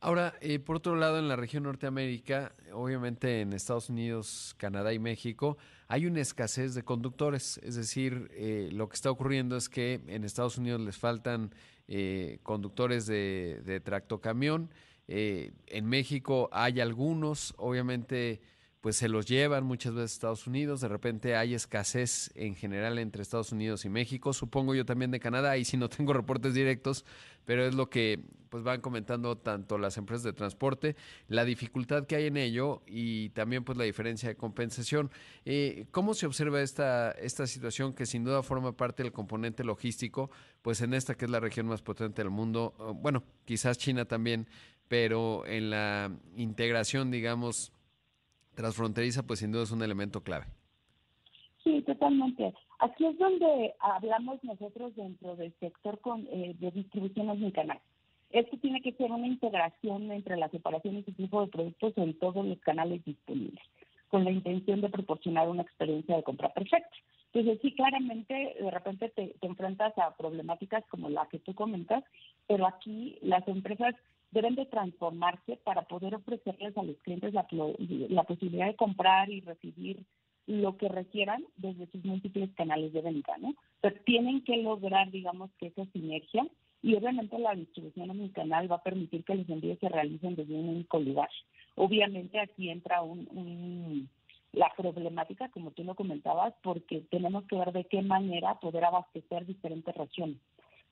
[0.00, 4.98] Ahora, eh, por otro lado, en la región Norteamérica, obviamente en Estados Unidos, Canadá y
[4.98, 5.56] México,
[5.88, 7.58] hay una escasez de conductores.
[7.58, 11.50] Es decir, eh, lo que está ocurriendo es que en Estados Unidos les faltan
[12.42, 14.70] conductores de, de tractocamión
[15.08, 18.40] eh, en México hay algunos, obviamente,
[18.86, 20.80] pues se los llevan muchas veces a Estados Unidos.
[20.80, 24.32] De repente hay escasez en general entre Estados Unidos y México.
[24.32, 27.04] Supongo yo también de Canadá, y si no tengo reportes directos,
[27.44, 30.94] pero es lo que pues van comentando tanto las empresas de transporte,
[31.26, 35.10] la dificultad que hay en ello y también pues la diferencia de compensación.
[35.44, 40.30] Eh, ¿Cómo se observa esta, esta situación que sin duda forma parte del componente logístico,
[40.62, 42.94] pues en esta que es la región más potente del mundo?
[43.02, 44.46] Bueno, quizás China también
[44.88, 47.72] pero en la integración, digamos,
[48.56, 50.46] transfronteriza, pues sin duda es un elemento clave.
[51.62, 52.54] Sí, totalmente.
[52.80, 57.80] Aquí es donde hablamos nosotros dentro del sector con, eh, de distribución omnicanal.
[58.30, 62.44] Esto tiene que ser una integración entre las separaciones y tipo de productos en todos
[62.44, 63.62] los canales disponibles,
[64.08, 66.96] con la intención de proporcionar una experiencia de compra perfecta.
[67.32, 72.02] Entonces, sí, claramente, de repente te enfrentas a problemáticas como la que tú comentas,
[72.46, 73.94] pero aquí las empresas
[74.36, 77.46] deben de transformarse para poder ofrecerles a los clientes la,
[78.08, 80.04] la posibilidad de comprar y recibir
[80.46, 83.54] lo que requieran desde sus múltiples canales de venta, ¿no?
[83.80, 86.46] Pero tienen que lograr, digamos, que esa sinergia
[86.82, 90.36] y obviamente la distribución en mi canal va a permitir que los envíos se realicen
[90.36, 91.30] desde un único lugar.
[91.74, 94.08] Obviamente aquí entra un,
[94.52, 99.46] la problemática, como tú lo comentabas, porque tenemos que ver de qué manera poder abastecer
[99.46, 100.36] diferentes regiones.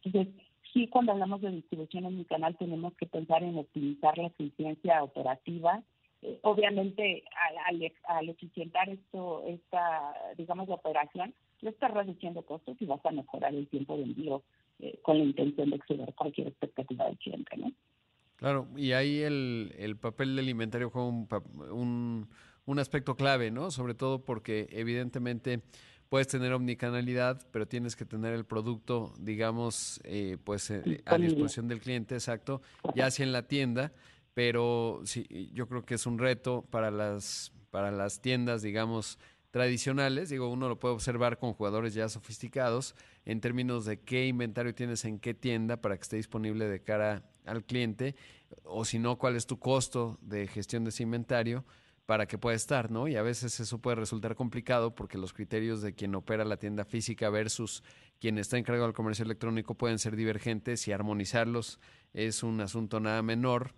[0.03, 0.35] Entonces,
[0.75, 5.03] sí, cuando hablamos de distribución en mi canal tenemos que pensar en optimizar la eficiencia
[5.03, 5.83] operativa.
[6.21, 7.23] Eh, obviamente,
[7.67, 11.33] al, al, eficientar esto, esta, digamos, operación,
[11.63, 14.43] lo estás reduciendo costos y vas a mejorar el tiempo de envío
[14.81, 17.73] eh, con la intención de exceder cualquier expectativa del cliente, ¿no?
[18.37, 21.29] Claro, y ahí el, el papel del inventario juega un,
[21.71, 22.29] un,
[22.67, 23.71] un aspecto clave, ¿no?
[23.71, 25.63] Sobre todo porque evidentemente
[26.15, 31.67] puedes tener omnicanalidad, pero tienes que tener el producto, digamos, eh, pues eh, a disposición
[31.67, 32.63] del cliente, exacto,
[32.95, 33.91] ya sea en la tienda,
[34.33, 39.19] pero sí, yo creo que es un reto para las, para las tiendas, digamos,
[39.51, 44.73] tradicionales, digo, uno lo puede observar con jugadores ya sofisticados en términos de qué inventario
[44.73, 48.15] tienes en qué tienda para que esté disponible de cara al cliente,
[48.63, 51.65] o si no, cuál es tu costo de gestión de ese inventario
[52.07, 53.09] para que pueda estar, ¿no?
[53.09, 56.85] Y a veces eso puede resultar complicado porque los criterios de quien opera la tienda
[56.85, 57.83] física versus
[58.21, 61.81] quien está encargado del comercio electrónico pueden ser divergentes y armonizarlos
[62.13, 63.75] es un asunto nada menor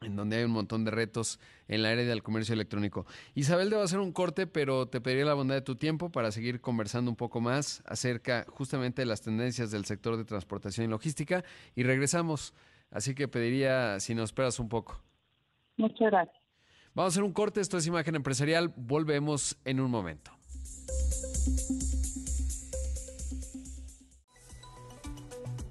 [0.00, 3.06] en donde hay un montón de retos en la área del comercio electrónico.
[3.34, 6.60] Isabel, debo hacer un corte, pero te pediría la bondad de tu tiempo para seguir
[6.60, 11.44] conversando un poco más acerca justamente de las tendencias del sector de transportación y logística
[11.74, 12.54] y regresamos.
[12.90, 15.00] Así que pediría si nos esperas un poco.
[15.76, 16.43] Muchas gracias.
[16.94, 20.30] Vamos a hacer un corte, esto es Imagen Empresarial, volvemos en un momento.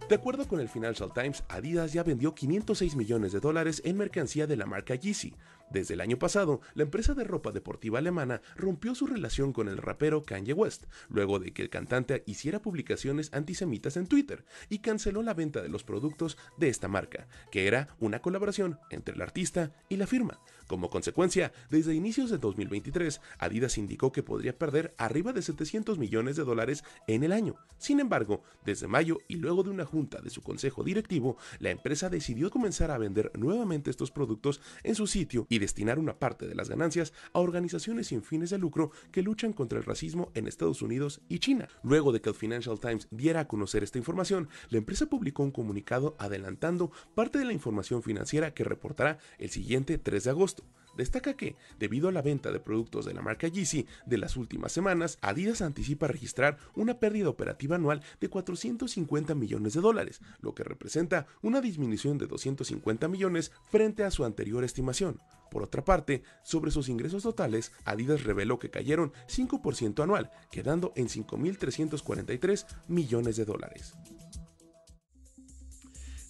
[0.09, 4.47] De acuerdo con el Financial Times, Adidas ya vendió 506 millones de dólares en mercancía
[4.47, 5.33] de la marca Yeezy,
[5.73, 9.77] desde el año pasado, la empresa de ropa deportiva alemana rompió su relación con el
[9.77, 15.23] rapero Kanye West, luego de que el cantante hiciera publicaciones antisemitas en Twitter y canceló
[15.23, 19.71] la venta de los productos de esta marca, que era una colaboración entre el artista
[19.89, 20.39] y la firma.
[20.73, 26.36] Como consecuencia, desde inicios de 2023, Adidas indicó que podría perder arriba de 700 millones
[26.36, 27.57] de dólares en el año.
[27.77, 32.09] Sin embargo, desde mayo y luego de una junta de su consejo directivo, la empresa
[32.09, 36.55] decidió comenzar a vender nuevamente estos productos en su sitio y destinar una parte de
[36.55, 40.81] las ganancias a organizaciones sin fines de lucro que luchan contra el racismo en Estados
[40.81, 41.69] Unidos y China.
[41.83, 45.51] Luego de que el Financial Times diera a conocer esta información, la empresa publicó un
[45.51, 50.62] comunicado adelantando parte de la información financiera que reportará el siguiente 3 de agosto.
[50.97, 54.71] Destaca que, debido a la venta de productos de la marca Yeezy de las últimas
[54.71, 60.63] semanas, Adidas anticipa registrar una pérdida operativa anual de 450 millones de dólares, lo que
[60.63, 65.19] representa una disminución de 250 millones frente a su anterior estimación.
[65.49, 71.08] Por otra parte, sobre sus ingresos totales, Adidas reveló que cayeron 5% anual, quedando en
[71.08, 73.93] 5.343 millones de dólares.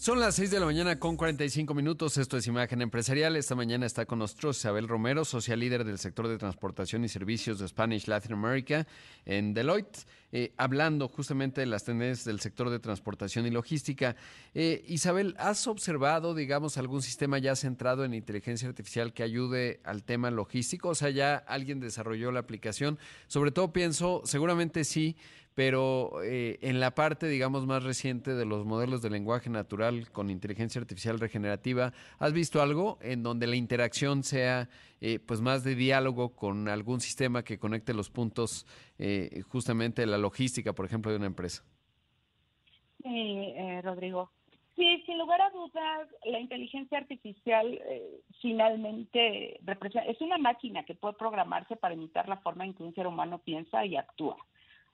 [0.03, 2.17] Son las 6 de la mañana con 45 minutos.
[2.17, 3.37] Esto es Imagen Empresarial.
[3.37, 7.57] Esta mañana está con nosotros Isabel Romero, social líder del sector de transportación y servicios
[7.57, 8.85] de Spanish Latin America
[9.23, 14.17] en Deloitte, eh, hablando justamente de las tendencias del sector de transportación y logística.
[14.53, 20.03] Eh, Isabel, ¿has observado, digamos, algún sistema ya centrado en inteligencia artificial que ayude al
[20.03, 20.89] tema logístico?
[20.89, 22.99] O sea, ya alguien desarrolló la aplicación.
[23.27, 25.15] Sobre todo pienso, seguramente sí
[25.55, 30.29] pero eh, en la parte, digamos, más reciente de los modelos de lenguaje natural con
[30.29, 34.69] inteligencia artificial regenerativa, ¿has visto algo en donde la interacción sea
[35.01, 38.65] eh, pues más de diálogo con algún sistema que conecte los puntos
[38.97, 41.63] eh, justamente de la logística, por ejemplo, de una empresa?
[43.03, 44.31] Sí, Rodrigo.
[44.75, 47.79] Sí, sin lugar a dudas, la inteligencia artificial
[48.41, 52.95] finalmente representa, es una máquina que puede programarse para imitar la forma en que un
[52.95, 54.37] ser humano piensa y actúa.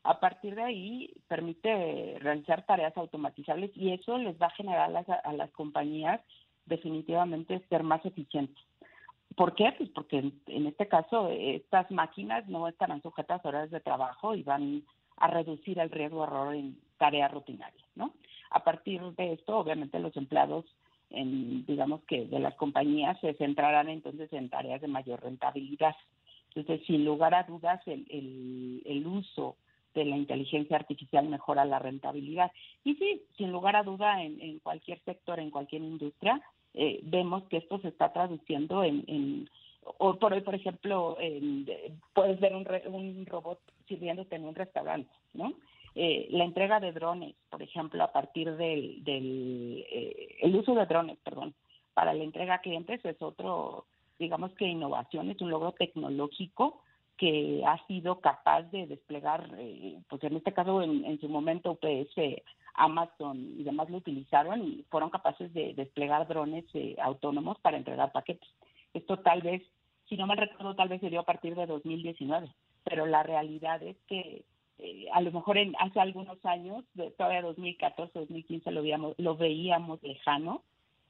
[0.03, 4.89] A partir de ahí permite realizar tareas automatizables y eso les va a generar
[5.23, 6.21] a las, compañías
[6.65, 8.63] definitivamente ser más eficientes.
[9.35, 9.73] ¿Por qué?
[9.77, 14.43] Pues porque en, este caso estas máquinas no estarán sujetas a horas de trabajo y
[14.43, 14.83] van
[15.17, 18.13] a reducir el riesgo de error en tareas rutinarias, ¿no?
[18.51, 20.65] A partir de esto, obviamente los empleados
[21.09, 25.95] en, digamos que de las compañías se centrarán entonces en tareas de mayor rentabilidad.
[26.53, 29.55] Entonces, sin lugar a dudas, el, el, el uso
[29.93, 32.51] de la inteligencia artificial mejora la rentabilidad.
[32.83, 36.41] Y sí, sin lugar a duda, en, cualquier sector, en cualquier industria,
[36.73, 39.49] eh, vemos que esto se está traduciendo en,
[39.97, 41.17] o por hoy, por ejemplo,
[42.13, 45.53] puedes ver un, un robot sirviéndote en un restaurante, ¿no?
[45.95, 50.85] Eh, la entrega de drones, por ejemplo, a partir del, del eh, el uso de
[50.85, 51.55] drones, perdón,
[51.93, 53.85] para la entrega a clientes es otro,
[54.19, 56.81] digamos que innovación, es un logro tecnológico
[57.19, 62.15] que ha sido capaz de desplegar, eh, pues en este caso en, su momento UPS,
[62.75, 68.13] Amazon y demás lo utilizaron y fueron capaces de desplegar drones eh, autónomos para entregar
[68.13, 68.47] paquetes.
[68.93, 69.61] Esto tal vez,
[70.07, 72.49] si no me recuerdo, tal vez se dio a partir de 2019,
[72.85, 74.45] pero la realidad es que
[74.77, 76.85] eh, a lo mejor en, hace algunos años,
[77.17, 80.63] todavía 2014, 2015 lo veíamos, lo veíamos lejano,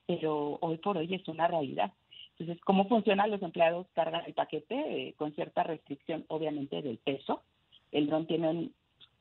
[0.07, 1.93] pero hoy por hoy es una realidad.
[2.39, 3.31] Entonces, ¿cómo funcionan?
[3.31, 4.75] Los empleados cargan el paquete
[5.09, 7.43] eh, con cierta restricción, obviamente, del peso.
[7.91, 8.71] El dron tiene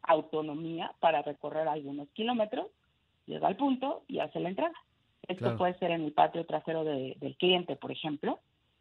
[0.03, 2.69] autonomía para recorrer algunos kilómetros,
[3.27, 4.75] llega al punto y hace la entrega.
[5.27, 8.39] Esto puede ser en el patio trasero del cliente, por ejemplo,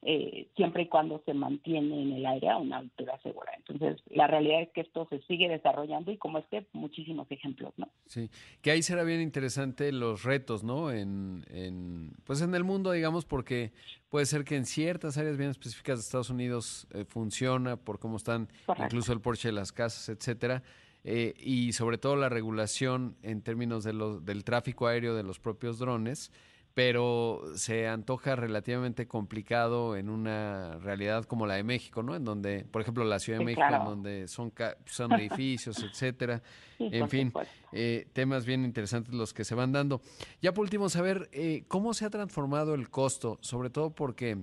[0.10, 3.52] eh, siempre y cuando se mantiene en el aire a una altura segura.
[3.58, 7.90] Entonces, la realidad es que esto se sigue desarrollando y como este, muchísimos ejemplos, ¿no?
[8.06, 8.30] Sí,
[8.62, 10.94] que ahí será bien interesante los retos, ¿no?
[10.94, 13.74] En, en, pues en el mundo, digamos, porque
[14.08, 18.16] puede ser que en ciertas áreas bien específicas de Estados Unidos eh, funciona por cómo
[18.16, 18.48] están
[18.82, 20.64] incluso el porche de las casas, etcétera.
[21.04, 23.92] Eh, y sobre todo la regulación en términos de
[24.24, 26.32] del tráfico aéreo de los propios drones,
[26.78, 32.16] pero se antoja relativamente complicado en una realidad como la de México, ¿no?
[32.16, 34.54] En donde, por ejemplo, la Ciudad de México, en donde son,
[34.86, 36.44] son edificios, etcétera.
[36.78, 37.34] en fin,
[37.72, 40.04] eh, temas bien interesantes los que se van dando.
[40.40, 44.38] Ya por último, saber eh, cómo se ha transformado el costo, sobre todo porque,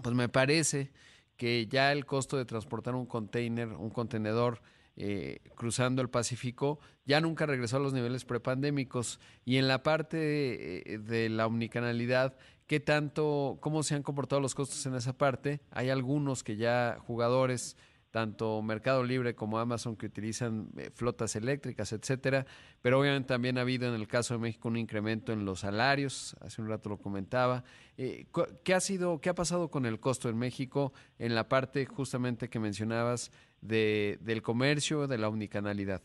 [0.00, 0.92] pues me parece
[1.36, 4.62] que ya el costo de transportar un container, un contenedor,
[5.00, 9.20] eh, cruzando el Pacífico, ya nunca regresó a los niveles prepandémicos.
[9.44, 14.56] Y en la parte eh, de, la omnicanalidad, ¿qué tanto, cómo se han comportado los
[14.56, 15.60] costos en esa parte?
[15.70, 17.76] Hay algunos que ya jugadores
[18.10, 22.46] tanto Mercado Libre como Amazon que utilizan eh, flotas eléctricas, etcétera,
[22.82, 26.34] pero obviamente también ha habido en el caso de México un incremento en los salarios,
[26.40, 27.62] hace un rato lo comentaba.
[27.96, 32.48] ¿Qué ha sido, qué ha pasado con el costo en México en la parte justamente
[32.48, 33.30] que mencionabas
[33.60, 36.02] de, del comercio, de la omnicanalidad?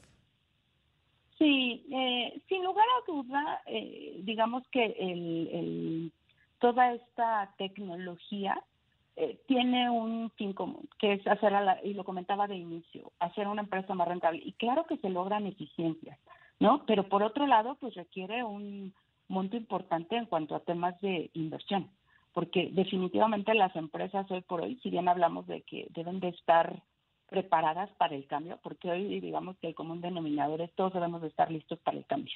[1.37, 6.11] Sí, eh, sin lugar a duda, eh, digamos que el,
[6.59, 8.63] toda esta tecnología
[9.15, 13.61] eh, tiene un fin común, que es hacer, y lo comentaba de inicio, hacer una
[13.61, 14.41] empresa más rentable.
[14.43, 16.17] Y claro que se logran eficiencias,
[16.59, 16.85] ¿no?
[16.85, 18.93] Pero por otro lado, pues requiere un
[19.27, 21.89] monto importante en cuanto a temas de inversión,
[22.31, 26.81] porque definitivamente las empresas hoy por hoy, si bien hablamos de que deben de estar
[27.33, 31.29] preparadas para el cambio, porque hoy digamos que el común denominador es todos debemos de
[31.29, 32.35] estar listos para el cambio.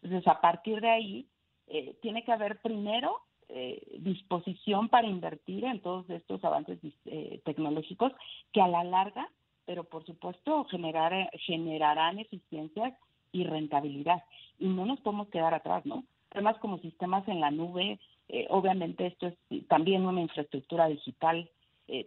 [0.00, 1.26] Entonces, a partir de ahí,
[1.66, 3.20] eh, tiene que haber primero
[3.50, 8.12] eh, disposición para invertir en todos estos avances eh, tecnológicos
[8.52, 9.28] que a la larga,
[9.66, 12.94] pero por supuesto generar, generarán eficiencias
[13.32, 14.22] y rentabilidad.
[14.58, 16.04] Y no nos podemos quedar atrás, ¿no?
[16.30, 21.50] Además, como sistemas en la nube, eh, obviamente esto es también una infraestructura digital,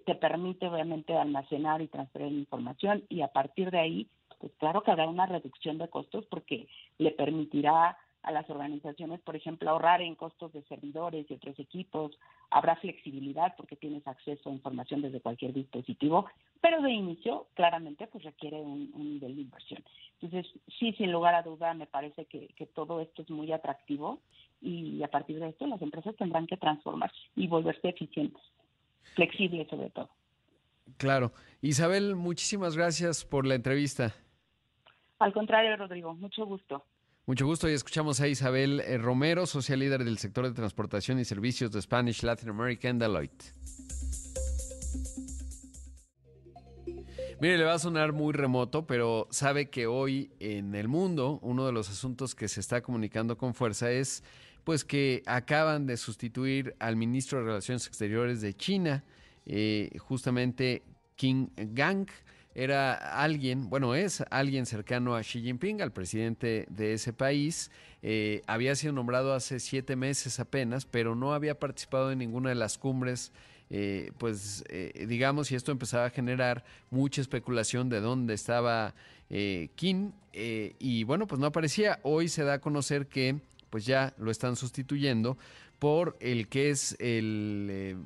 [0.06, 4.08] te permite obviamente almacenar y transferir información y a partir de ahí,
[4.40, 6.68] pues claro que habrá una reducción de costos porque
[7.00, 12.18] le permitirá a las organizaciones, por ejemplo, ahorrar en costos de servidores y otros equipos,
[12.50, 16.26] habrá flexibilidad porque tienes acceso a información desde cualquier dispositivo,
[16.60, 19.84] pero de inicio claramente pues requiere un, nivel de inversión.
[20.22, 24.20] Entonces, sí, sin lugar a duda, me parece que, que todo esto es muy atractivo
[24.62, 28.44] y a partir de esto las empresas tendrán que transformarse y volverse eficientes,
[29.16, 30.10] flexibles sobre todo.
[30.98, 31.32] Claro.
[31.62, 34.16] Isabel, muchísimas gracias por la entrevista.
[35.20, 36.84] Al contrario, Rodrigo, mucho gusto.
[37.28, 41.26] Mucho gusto y escuchamos a Isabel eh, Romero, social líder del sector de transportación y
[41.26, 43.54] servicios de Spanish Latin America en Deloitte.
[47.40, 51.66] Mire, le va a sonar muy remoto, pero sabe que hoy en el mundo uno
[51.66, 54.24] de los asuntos que se está comunicando con fuerza es
[54.64, 59.04] pues que acaban de sustituir al ministro de Relaciones Exteriores de China,
[59.46, 60.84] eh, justamente
[61.16, 62.08] King Gang
[62.54, 67.72] era alguien, bueno, es alguien cercano a Xi Jinping, al presidente de ese país.
[68.02, 72.56] Eh, había sido nombrado hace siete meses apenas, pero no había participado en ninguna de
[72.56, 73.32] las cumbres.
[73.70, 78.94] Eh, pues eh, digamos, y esto empezaba a generar mucha especulación de dónde estaba
[79.76, 80.12] Kim.
[80.34, 82.00] y bueno, pues no aparecía.
[82.04, 83.40] Hoy se da a conocer que
[83.72, 85.40] pues ya lo están sustituyendo
[85.80, 87.98] por el que es el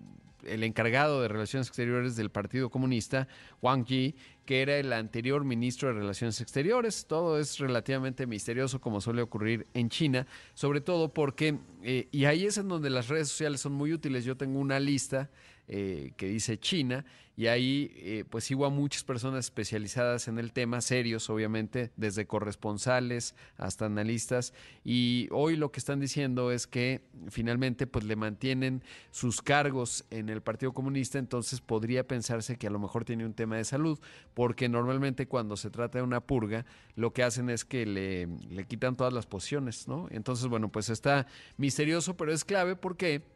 [0.45, 3.27] el encargado de Relaciones Exteriores del Partido Comunista,
[3.61, 7.05] Wang Yi, que era el anterior ministro de Relaciones Exteriores.
[7.07, 12.45] Todo es relativamente misterioso, como suele ocurrir en China, sobre todo porque, eh, y ahí
[12.45, 14.23] es en donde las redes sociales son muy útiles.
[14.23, 15.29] Yo tengo una lista
[15.67, 17.05] eh, que dice China
[17.37, 22.25] y ahí eh, pues sigo a muchas personas especializadas en el tema, serios obviamente, desde
[22.25, 28.83] corresponsales hasta analistas y hoy lo que están diciendo es que finalmente pues le mantienen
[29.11, 33.33] sus cargos en el Partido Comunista, entonces podría pensarse que a lo mejor tiene un
[33.33, 33.99] tema de salud,
[34.33, 36.65] porque normalmente cuando se trata de una purga
[36.95, 40.07] lo que hacen es que le, le quitan todas las posiciones, ¿no?
[40.11, 41.27] Entonces bueno pues está
[41.57, 43.34] misterioso, pero es clave porque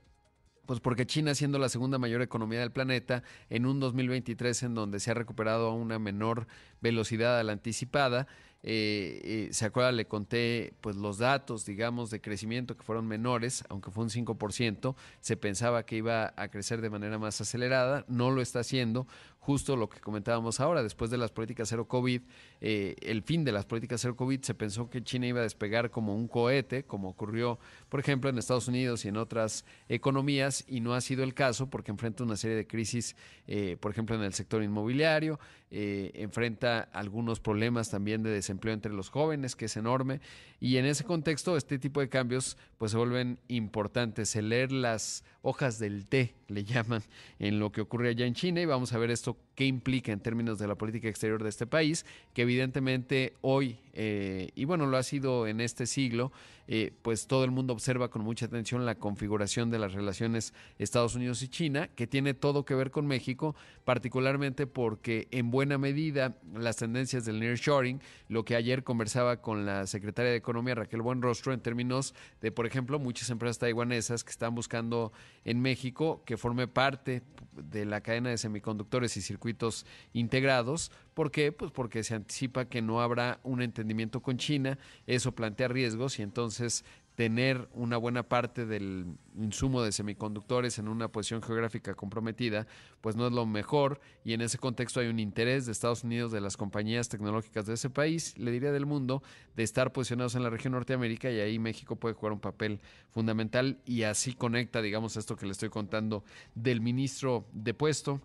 [0.70, 5.00] pues porque China, siendo la segunda mayor economía del planeta, en un 2023 en donde
[5.00, 6.46] se ha recuperado a una menor
[6.80, 8.28] velocidad a la anticipada,
[8.62, 13.64] eh, eh, se acuerda, le conté pues los datos, digamos, de crecimiento que fueron menores,
[13.70, 18.32] aunque fue un 5%, se pensaba que iba a crecer de manera más acelerada, no
[18.32, 19.08] lo está haciendo,
[19.40, 22.22] justo lo que comentábamos ahora, después de las políticas cero COVID,
[22.62, 25.90] eh, el fin de las políticas cero COVID, se pensó que China iba a despegar
[25.90, 27.58] como un cohete, como ocurrió,
[27.88, 31.70] por ejemplo, en Estados Unidos y en otras economías, y no ha sido el caso
[31.70, 33.16] porque enfrenta una serie de crisis,
[33.48, 35.40] eh, por ejemplo, en el sector inmobiliario,
[35.72, 40.20] eh, enfrenta algunos problemas también de desempleo entre los jóvenes, que es enorme,
[40.60, 44.36] y en ese contexto este tipo de cambios pues se vuelven importantes.
[44.36, 47.04] El leer las hojas del té, le llaman,
[47.40, 50.20] en lo que ocurre allá en China, y vamos a ver esto qué implica en
[50.20, 54.98] términos de la política exterior de este país, que evidentemente hoy, eh, y bueno, lo
[54.98, 56.32] ha sido en este siglo,
[56.72, 61.16] eh, pues todo el mundo observa con mucha atención la configuración de las relaciones Estados
[61.16, 66.38] Unidos y China, que tiene todo que ver con México, particularmente porque en buena medida
[66.54, 71.54] las tendencias del nearshoring, lo que ayer conversaba con la secretaria de Economía Raquel Buenrostro
[71.54, 75.12] en términos de, por ejemplo, muchas empresas taiwanesas que están buscando
[75.46, 77.24] en México que forme parte
[77.54, 80.92] de la cadena de semiconductores y circuitos integrados.
[81.14, 81.52] ¿Por qué?
[81.52, 84.78] Pues porque se anticipa que no habrá un entendimiento con China,
[85.08, 86.86] eso plantea riesgos y entonces
[87.20, 92.66] tener una buena parte del insumo de semiconductores en una posición geográfica comprometida,
[93.02, 96.32] pues no es lo mejor y en ese contexto hay un interés de Estados Unidos,
[96.32, 99.22] de las compañías tecnológicas de ese país, le diría del mundo,
[99.58, 103.82] de estar posicionados en la región Norteamérica y ahí México puede jugar un papel fundamental
[103.84, 106.24] y así conecta, digamos, esto que le estoy contando
[106.56, 108.22] del ministro de puesto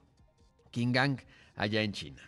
[0.70, 1.20] Qinggang,
[1.56, 2.22] allá en China.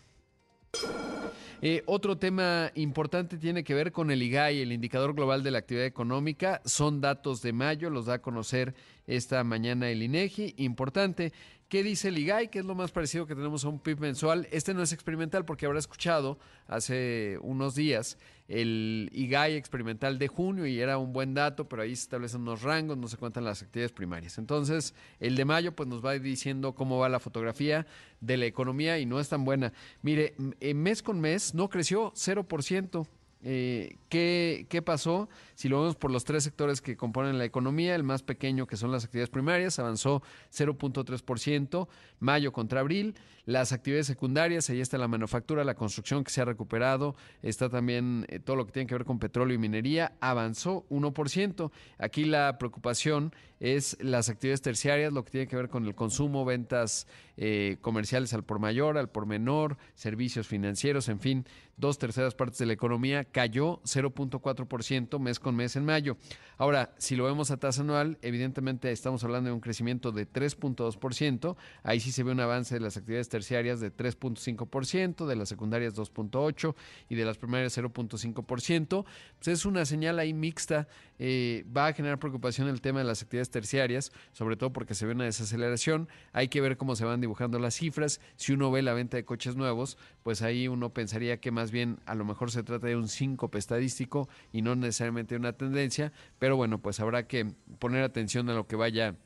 [1.63, 5.59] Eh, otro tema importante tiene que ver con el IGAI, el Indicador Global de la
[5.59, 6.61] Actividad Económica.
[6.67, 8.75] Son datos de mayo, los da a conocer
[9.07, 10.55] esta mañana el INEGI.
[10.59, 11.33] Importante,
[11.69, 12.49] ¿Qué dice el IGAI?
[12.49, 14.47] Que es lo más parecido que tenemos a un PIB mensual.
[14.53, 16.39] Este no es experimental porque habrá escuchado
[16.69, 21.97] hace unos días el IGAI experimental de junio y era un buen dato, pero ahí
[21.97, 24.39] se establecen unos rangos, no se cuentan las actividades primarias.
[24.39, 27.85] Entonces, el de mayo pues nos va diciendo cómo va la fotografía
[28.21, 29.73] de la economía y no es tan buena.
[30.03, 33.09] Mire, mes con mes no creció 0%.
[33.43, 35.29] Eh, ¿qué, ¿Qué pasó?
[35.55, 38.77] Si lo vemos por los tres sectores que componen la economía, el más pequeño que
[38.77, 40.23] son las actividades primarias avanzó
[40.53, 43.15] 0.3%, mayo contra abril.
[43.45, 48.27] Las actividades secundarias, ahí está la manufactura, la construcción que se ha recuperado, está también
[48.29, 51.71] eh, todo lo que tiene que ver con petróleo y minería, avanzó 1%.
[51.99, 56.45] Aquí la preocupación es las actividades terciarias, lo que tiene que ver con el consumo,
[56.45, 61.47] ventas eh, comerciales al por mayor, al por menor, servicios financieros, en fin,
[61.77, 66.17] dos terceras partes de la economía cayó 0.4% mes con mes en mayo.
[66.57, 71.57] Ahora, si lo vemos a tasa anual, evidentemente estamos hablando de un crecimiento de 3.2%,
[71.83, 75.95] ahí sí se ve un avance de las actividades terciarias de 3.5%, de las secundarias
[75.95, 76.75] 2.8%
[77.09, 79.05] y de las primarias 0.5%.
[79.39, 80.89] Pues es una señal ahí mixta.
[81.19, 85.07] Eh, va a generar preocupación el tema de las actividades terciarias, sobre todo porque se
[85.07, 86.09] ve una desaceleración.
[86.33, 88.21] Hay que ver cómo se van dibujando las cifras.
[88.37, 91.99] Si uno ve la venta de coches nuevos, pues ahí uno pensaría que más bien
[92.07, 96.13] a lo mejor se trata de un síncope estadístico y no necesariamente una tendencia.
[96.39, 97.47] Pero bueno, pues habrá que
[97.79, 99.17] poner atención a lo que vaya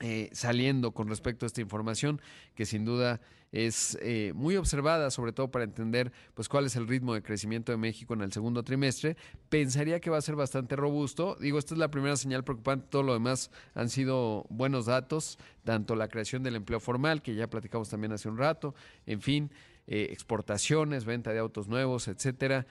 [0.00, 2.20] eh, saliendo con respecto a esta información,
[2.54, 3.20] que sin duda
[3.54, 7.70] es eh, muy observada, sobre todo para entender pues cuál es el ritmo de crecimiento
[7.70, 9.16] de México en el segundo trimestre.
[9.48, 11.36] Pensaría que va a ser bastante robusto.
[11.40, 15.94] Digo, esta es la primera señal preocupante, todo lo demás han sido buenos datos, tanto
[15.94, 18.74] la creación del empleo formal, que ya platicamos también hace un rato,
[19.06, 19.50] en fin.
[19.86, 22.66] Eh, exportaciones, venta de autos nuevos, etcétera,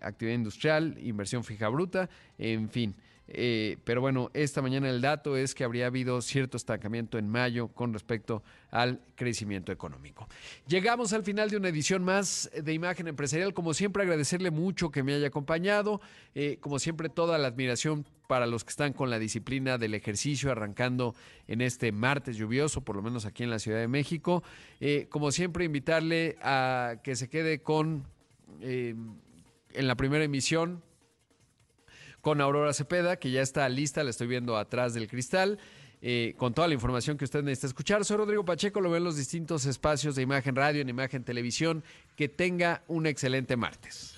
[0.00, 2.94] actividad industrial, inversión fija bruta, en fin.
[3.28, 7.68] Eh, pero bueno, esta mañana el dato es que habría habido cierto estancamiento en mayo
[7.68, 10.28] con respecto al crecimiento económico.
[10.68, 13.54] Llegamos al final de una edición más de Imagen Empresarial.
[13.54, 16.00] Como siempre, agradecerle mucho que me haya acompañado.
[16.34, 20.50] Eh, como siempre, toda la admiración para los que están con la disciplina del ejercicio,
[20.50, 21.14] arrancando
[21.46, 24.42] en este martes lluvioso, por lo menos aquí en la Ciudad de México.
[24.80, 28.04] Eh, como siempre, invitarle a que se quede con
[29.76, 30.82] en la primera emisión
[32.26, 35.60] con Aurora Cepeda, que ya está lista, la estoy viendo atrás del cristal.
[36.02, 38.04] Eh, con toda la información que usted necesita escuchar.
[38.04, 41.84] Soy Rodrigo Pacheco, lo ve en los distintos espacios de Imagen Radio, en Imagen Televisión.
[42.16, 44.16] Que tenga un excelente martes.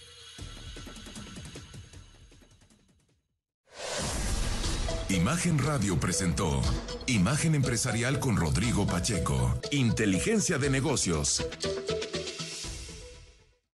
[5.10, 6.62] Imagen Radio presentó
[7.08, 9.60] Imagen Empresarial con Rodrigo Pacheco.
[9.70, 11.46] Inteligencia de negocios.